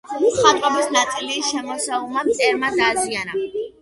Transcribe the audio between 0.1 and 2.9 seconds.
მხატვრობის ნაწილი შემოსეულმა მტერმა